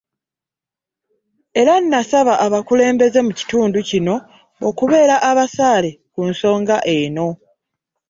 [1.61, 4.15] Era n'asaba abakulembeze mu kitundu kino
[4.67, 7.27] okubeera abasaale ku nsonga eno